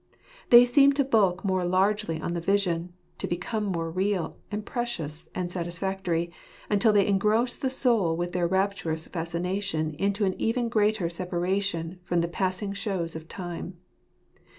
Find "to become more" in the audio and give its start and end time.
3.19-3.91